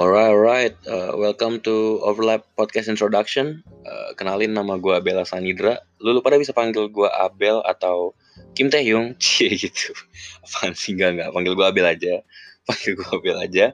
Alright, 0.00 0.32
alright. 0.32 0.74
Uh, 0.88 1.12
welcome 1.12 1.60
to 1.60 2.00
Overlap 2.00 2.48
Podcast 2.56 2.88
Introduction. 2.88 3.60
Uh, 3.84 4.16
kenalin 4.16 4.56
nama 4.56 4.80
gue 4.80 4.96
Abel 4.96 5.20
Sanidra. 5.28 5.76
Lu, 6.00 6.16
lu 6.16 6.24
pada 6.24 6.40
bisa 6.40 6.56
panggil 6.56 6.88
gue 6.88 7.04
Abel 7.04 7.60
atau 7.68 8.16
Kim 8.56 8.72
Tae 8.72 8.80
Hyung. 8.80 9.12
Cie 9.20 9.52
gitu. 9.60 9.92
Apaan 10.40 10.72
sih 10.72 10.96
enggak 10.96 11.20
enggak 11.20 11.30
panggil 11.36 11.52
gue 11.52 11.66
Abel 11.68 11.84
aja. 11.84 12.24
Panggil 12.64 12.96
gue 12.96 13.08
Abel 13.12 13.36
aja. 13.44 13.66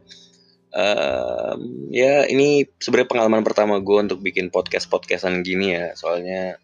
Um, 0.74 1.94
ya 1.94 2.27
ini 2.27 2.66
sebenarnya 2.82 3.06
pengalaman 3.06 3.46
pertama 3.46 3.79
gue 3.79 3.98
untuk 4.11 4.18
bikin 4.18 4.50
podcast 4.50 4.90
podcastan 4.90 5.46
gini 5.46 5.79
ya. 5.79 5.95
Soalnya 5.95 6.58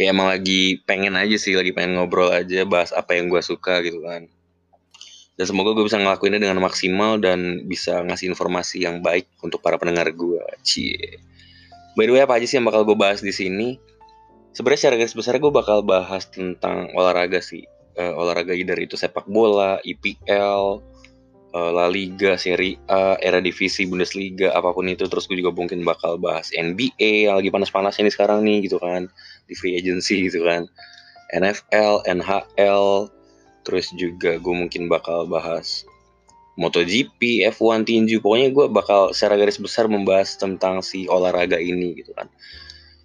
ya 0.00 0.16
emang 0.16 0.32
lagi 0.32 0.80
pengen 0.88 1.12
aja 1.12 1.36
sih, 1.36 1.52
lagi 1.52 1.76
pengen 1.76 2.00
ngobrol 2.00 2.32
aja, 2.32 2.64
bahas 2.64 2.96
apa 2.96 3.20
yang 3.20 3.28
gue 3.28 3.44
suka 3.44 3.84
gitu 3.84 4.00
kan 4.00 4.32
dan 5.38 5.44
semoga 5.46 5.70
gue 5.70 5.86
bisa 5.86 6.02
ngelakuinnya 6.02 6.42
dengan 6.42 6.58
maksimal 6.58 7.22
dan 7.22 7.62
bisa 7.70 8.02
ngasih 8.02 8.34
informasi 8.34 8.82
yang 8.82 8.98
baik 8.98 9.30
untuk 9.38 9.62
para 9.62 9.78
pendengar 9.78 10.10
gue. 10.10 10.42
Cie. 10.66 11.22
By 11.94 12.10
the 12.10 12.18
way 12.18 12.22
apa 12.26 12.42
aja 12.42 12.46
sih 12.50 12.58
yang 12.58 12.66
bakal 12.66 12.82
gue 12.82 12.98
bahas 12.98 13.22
di 13.22 13.30
sini? 13.30 13.78
Sebenarnya 14.50 14.80
secara 14.82 14.96
garis 14.98 15.14
besar 15.14 15.38
gue 15.38 15.52
bakal 15.54 15.86
bahas 15.86 16.26
tentang 16.26 16.90
olahraga 16.98 17.38
sih. 17.38 17.62
Uh, 17.94 18.18
olahraga 18.18 18.50
dari 18.50 18.90
itu 18.90 18.98
sepak 18.98 19.30
bola, 19.30 19.78
IPL, 19.86 20.82
uh, 21.54 21.58
eh, 21.58 21.70
La 21.70 21.86
Liga, 21.86 22.34
Serie 22.34 22.78
A, 22.90 23.14
era 23.22 23.38
divisi, 23.38 23.86
Bundesliga, 23.86 24.50
apa 24.58 24.74
pun 24.74 24.90
itu. 24.90 25.06
Terus 25.06 25.30
gue 25.30 25.38
juga 25.38 25.54
mungkin 25.54 25.86
bakal 25.86 26.18
bahas 26.18 26.50
NBA 26.50 27.30
yang 27.30 27.38
lagi 27.38 27.54
panas-panasnya 27.54 28.10
nih 28.10 28.14
sekarang 28.14 28.42
nih 28.42 28.66
gitu 28.66 28.82
kan. 28.82 29.06
Di 29.46 29.54
free 29.54 29.78
agency 29.78 30.26
gitu 30.26 30.42
kan. 30.42 30.66
NFL, 31.30 32.02
NHL, 32.10 33.10
terus 33.66 33.90
juga 33.94 34.36
gue 34.38 34.54
mungkin 34.54 34.86
bakal 34.86 35.26
bahas 35.28 35.84
MotoGP, 36.58 37.46
F1, 37.54 37.86
tinju, 37.86 38.18
pokoknya 38.18 38.50
gue 38.50 38.66
bakal 38.66 39.14
secara 39.14 39.38
garis 39.38 39.62
besar 39.62 39.86
membahas 39.86 40.34
tentang 40.34 40.82
si 40.82 41.06
olahraga 41.06 41.54
ini 41.54 41.94
gitu 41.94 42.10
kan. 42.18 42.26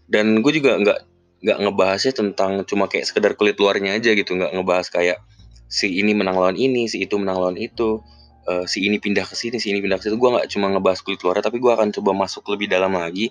Dan 0.09 0.41
gue 0.41 0.51
juga 0.57 0.73
nggak 0.81 0.99
nggak 1.45 1.57
ngebahasnya 1.61 2.13
tentang 2.17 2.65
cuma 2.65 2.89
kayak 2.89 3.05
sekedar 3.05 3.37
kulit 3.37 3.53
luarnya 3.61 3.93
aja 4.01 4.17
gitu, 4.17 4.33
nggak 4.33 4.57
ngebahas 4.57 4.89
kayak 4.89 5.21
si 5.69 6.01
ini 6.01 6.17
menang 6.17 6.33
lawan 6.33 6.57
ini, 6.57 6.89
si 6.89 7.05
itu 7.05 7.13
menang 7.21 7.37
lawan 7.37 7.57
itu, 7.61 8.01
uh, 8.49 8.65
si 8.65 8.89
ini 8.89 8.97
pindah 8.97 9.21
ke 9.21 9.37
sini, 9.37 9.61
si 9.61 9.69
ini 9.69 9.85
pindah 9.85 10.01
ke 10.01 10.09
situ. 10.09 10.17
Gue 10.17 10.33
nggak 10.33 10.49
cuma 10.49 10.73
ngebahas 10.73 11.05
kulit 11.05 11.21
luarnya, 11.21 11.45
tapi 11.45 11.61
gue 11.61 11.69
akan 11.69 11.93
coba 11.93 12.11
masuk 12.25 12.49
lebih 12.49 12.73
dalam 12.73 12.97
lagi 12.97 13.29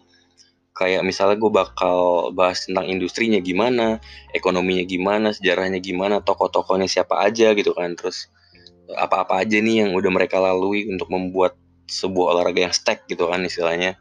kayak 0.72 1.04
misalnya 1.04 1.36
gue 1.36 1.52
bakal 1.52 2.30
bahas 2.32 2.64
tentang 2.64 2.88
industrinya 2.88 3.38
gimana, 3.44 4.00
ekonominya 4.32 4.84
gimana, 4.88 5.28
sejarahnya 5.36 5.78
gimana, 5.84 6.24
tokoh-tokohnya 6.24 6.88
siapa 6.88 7.20
aja 7.20 7.52
gitu 7.52 7.76
kan, 7.76 7.92
terus 7.92 8.32
apa-apa 8.92 9.40
aja 9.44 9.60
nih 9.60 9.86
yang 9.86 9.90
udah 9.96 10.10
mereka 10.12 10.40
lalui 10.40 10.88
untuk 10.88 11.08
membuat 11.12 11.56
sebuah 11.88 12.36
olahraga 12.36 12.68
yang 12.68 12.74
stack 12.74 13.04
gitu 13.08 13.28
kan 13.28 13.44
istilahnya. 13.44 14.00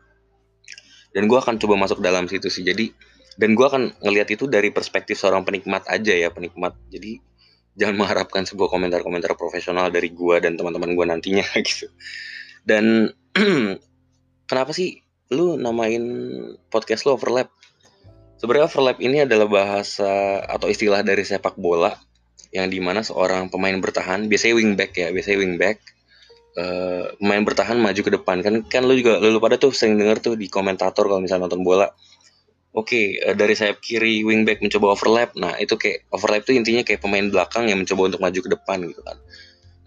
Dan 1.11 1.27
gue 1.27 1.35
akan 1.35 1.59
coba 1.59 1.75
masuk 1.75 1.99
dalam 1.99 2.27
situ 2.31 2.47
sih. 2.47 2.63
Jadi 2.63 2.91
dan 3.35 3.55
gue 3.55 3.65
akan 3.67 3.99
ngelihat 3.99 4.31
itu 4.31 4.47
dari 4.47 4.71
perspektif 4.71 5.19
seorang 5.19 5.43
penikmat 5.43 5.87
aja 5.91 6.15
ya 6.15 6.31
penikmat. 6.31 6.75
Jadi 6.87 7.19
jangan 7.75 7.99
mengharapkan 7.99 8.47
sebuah 8.47 8.71
komentar-komentar 8.71 9.35
profesional 9.35 9.91
dari 9.91 10.11
gue 10.11 10.35
dan 10.39 10.55
teman-teman 10.55 10.95
gue 10.95 11.05
nantinya 11.07 11.43
gitu. 11.67 11.91
Dan 12.63 13.11
kenapa 14.49 14.71
sih 14.71 15.00
lu 15.31 15.55
namain 15.55 16.03
podcast 16.67 17.07
lu 17.07 17.15
overlap. 17.15 17.47
Sebenarnya 18.37 18.67
overlap 18.67 18.97
ini 18.99 19.23
adalah 19.23 19.47
bahasa 19.47 20.43
atau 20.43 20.67
istilah 20.67 21.01
dari 21.01 21.23
sepak 21.23 21.55
bola 21.55 21.95
yang 22.51 22.67
di 22.67 22.83
mana 22.83 22.99
seorang 22.99 23.47
pemain 23.47 23.79
bertahan, 23.79 24.27
biasanya 24.27 24.59
wingback 24.59 24.91
ya, 24.97 25.07
biasanya 25.15 25.39
wingback, 25.39 25.79
uh, 26.59 27.15
pemain 27.15 27.43
bertahan 27.47 27.79
maju 27.79 28.01
ke 28.03 28.11
depan 28.11 28.43
kan 28.43 28.53
kan 28.67 28.83
lu 28.83 28.99
juga 28.99 29.23
lu, 29.23 29.39
pada 29.39 29.55
tuh 29.55 29.71
sering 29.71 29.95
denger 29.95 30.19
tuh 30.19 30.33
di 30.35 30.51
komentator 30.51 31.07
kalau 31.07 31.23
misalnya 31.23 31.47
nonton 31.47 31.63
bola. 31.63 31.87
Oke, 32.71 32.87
okay, 32.87 33.05
uh, 33.23 33.35
dari 33.35 33.55
sayap 33.55 33.83
kiri 33.83 34.23
wingback 34.23 34.63
mencoba 34.63 34.95
overlap. 34.95 35.35
Nah, 35.35 35.59
itu 35.59 35.75
kayak 35.75 36.07
overlap 36.11 36.47
itu 36.47 36.55
intinya 36.55 36.83
kayak 36.87 37.03
pemain 37.03 37.27
belakang 37.27 37.67
yang 37.67 37.83
mencoba 37.83 38.15
untuk 38.15 38.19
maju 38.23 38.39
ke 38.39 38.49
depan 38.51 38.77
gitu 38.87 39.01
kan. 39.03 39.17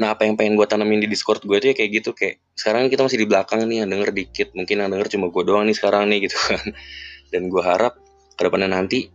Nah 0.00 0.18
apa 0.18 0.26
yang 0.26 0.34
pengen 0.34 0.58
gue 0.58 0.66
tanamin 0.66 1.02
di 1.04 1.08
Discord 1.10 1.46
gue 1.46 1.56
tuh 1.62 1.68
ya 1.70 1.74
kayak 1.76 1.90
gitu 2.02 2.10
kayak 2.14 2.42
sekarang 2.58 2.90
kita 2.90 3.06
masih 3.06 3.18
di 3.22 3.26
belakang 3.30 3.62
nih 3.66 3.86
yang 3.86 3.90
denger 3.90 4.10
dikit 4.10 4.48
mungkin 4.58 4.82
yang 4.82 4.90
denger 4.90 5.06
cuma 5.14 5.30
gue 5.30 5.42
doang 5.46 5.64
nih 5.70 5.76
sekarang 5.76 6.10
nih 6.10 6.18
gitu 6.26 6.38
kan. 6.38 6.64
Dan 7.30 7.50
gue 7.50 7.62
harap 7.62 7.98
ke 8.34 8.42
depannya 8.42 8.70
nanti 8.70 9.06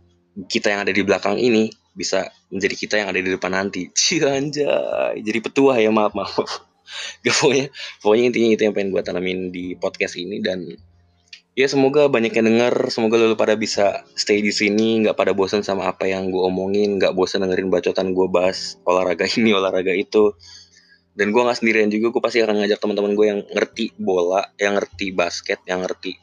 kita 0.48 0.72
yang 0.72 0.80
ada 0.88 0.92
di 0.92 1.02
belakang 1.04 1.36
ini 1.36 1.68
bisa 1.90 2.30
menjadi 2.48 2.74
kita 2.78 2.94
yang 3.02 3.08
ada 3.12 3.20
di 3.20 3.28
depan 3.28 3.52
nanti. 3.52 3.92
Cianjay 4.00 5.20
jadi 5.20 5.38
petua 5.44 5.76
ya 5.80 5.92
maaf 5.92 6.16
maaf. 6.16 6.36
Gak 7.22 7.34
pokoknya 7.38 7.66
pokoknya 8.02 8.24
intinya 8.34 8.48
itu 8.50 8.62
yang 8.66 8.74
pengen 8.74 8.90
gue 8.90 9.02
tanamin 9.04 9.38
di 9.54 9.78
podcast 9.78 10.18
ini 10.18 10.42
dan 10.42 10.66
ya 11.54 11.66
semoga 11.66 12.06
banyak 12.06 12.32
yang 12.34 12.46
denger 12.46 12.88
semoga 12.88 13.18
lo 13.18 13.34
pada 13.34 13.58
bisa 13.58 14.06
stay 14.14 14.40
di 14.40 14.54
sini 14.54 15.04
nggak 15.04 15.18
pada 15.18 15.34
bosan 15.34 15.66
sama 15.66 15.90
apa 15.90 16.06
yang 16.06 16.30
gue 16.30 16.40
omongin 16.40 16.96
nggak 16.96 17.12
bosan 17.12 17.42
dengerin 17.42 17.68
bacotan 17.68 18.14
gue 18.14 18.26
bahas 18.30 18.78
olahraga 18.86 19.26
ini 19.26 19.50
olahraga 19.50 19.90
itu 19.90 20.32
dan 21.20 21.36
gue 21.36 21.40
nggak 21.44 21.58
sendirian 21.60 21.92
juga 21.92 22.08
gue 22.08 22.22
pasti 22.24 22.40
akan 22.40 22.64
ngajak 22.64 22.80
teman-teman 22.80 23.12
gue 23.12 23.26
yang 23.28 23.40
ngerti 23.52 23.92
bola 24.00 24.48
yang 24.56 24.80
ngerti 24.80 25.12
basket 25.12 25.60
yang 25.68 25.84
ngerti 25.84 26.16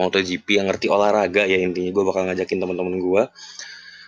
MotoGP 0.00 0.46
yang 0.56 0.72
ngerti 0.72 0.88
olahraga 0.88 1.44
ya 1.44 1.60
intinya 1.60 1.92
gue 1.92 2.04
bakal 2.08 2.24
ngajakin 2.32 2.58
teman-teman 2.64 2.96
gue 2.96 3.22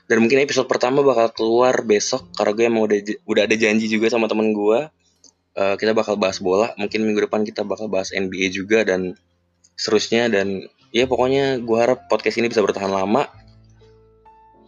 dan 0.08 0.16
mungkin 0.24 0.40
episode 0.40 0.64
pertama 0.64 1.04
bakal 1.04 1.28
keluar 1.36 1.84
besok 1.84 2.24
karena 2.32 2.52
gue 2.56 2.64
emang 2.64 2.82
udah 2.88 2.98
udah 3.28 3.42
ada 3.44 3.56
janji 3.60 3.92
juga 3.92 4.08
sama 4.08 4.24
temen 4.24 4.56
gue 4.56 4.88
uh, 5.60 5.74
kita 5.76 5.92
bakal 5.92 6.16
bahas 6.16 6.40
bola 6.40 6.72
mungkin 6.80 7.04
minggu 7.04 7.28
depan 7.28 7.44
kita 7.44 7.60
bakal 7.60 7.92
bahas 7.92 8.08
NBA 8.16 8.48
juga 8.48 8.80
dan 8.88 9.12
seterusnya. 9.78 10.30
Dan 10.30 10.66
ya 10.94 11.04
pokoknya 11.06 11.62
gue 11.62 11.78
harap 11.78 12.06
podcast 12.10 12.38
ini 12.38 12.50
bisa 12.50 12.62
bertahan 12.62 12.90
lama. 12.90 13.26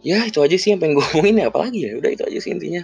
Ya 0.05 0.23
itu 0.23 0.39
aja 0.39 0.55
sih 0.55 0.71
yang 0.71 0.79
pengen 0.79 0.99
gue 0.99 1.05
omongin 1.15 1.43
ya 1.43 1.45
apalagi 1.49 1.79
ya? 1.87 1.91
Udah 1.97 2.11
itu 2.11 2.23
aja 2.23 2.39
sih 2.39 2.51
intinya. 2.53 2.83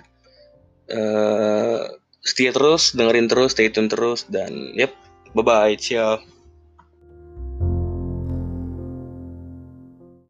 Uh, 0.84 1.88
setia 2.23 2.56
terus, 2.56 2.95
dengerin 2.95 3.28
terus, 3.28 3.51
stay 3.51 3.67
tune 3.69 3.91
terus 3.91 4.25
dan 4.31 4.73
yep, 4.73 4.95
bye 5.35 5.44
bye, 5.44 5.75
ciao. 5.75 6.23